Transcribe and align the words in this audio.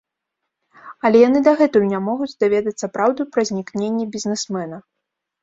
Але 1.09 1.17
яны 1.27 1.39
дагэтуль 1.47 1.85
не 1.91 1.99
могуць 2.07 2.31
даведацца 2.45 2.91
праўду 2.97 3.21
пра 3.37 3.45
знікненне 3.51 4.09
бізнесмена. 4.19 4.83